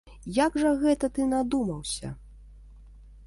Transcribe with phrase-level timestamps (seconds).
[0.35, 2.13] Як жа гэта ты надумаўся?